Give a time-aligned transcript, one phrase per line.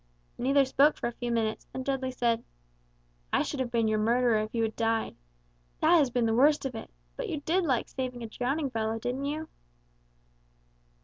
[0.39, 2.43] Neither spoke for a few minutes; then Dudley said,
[3.31, 5.15] "I should have been your murderer if you had died.
[5.79, 6.89] That has been the worst of it.
[7.15, 9.47] But you did like saving a drowning fellow, didn't you?"